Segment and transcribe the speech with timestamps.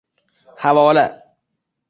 [0.63, 1.21] havola 👇👇👇